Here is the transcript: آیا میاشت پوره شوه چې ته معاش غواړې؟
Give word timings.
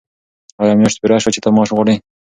آیا 0.61 0.73
میاشت 0.79 0.97
پوره 1.01 1.17
شوه 1.23 1.33
چې 1.35 1.41
ته 1.43 1.49
معاش 1.55 1.69
غواړې؟ 1.75 1.95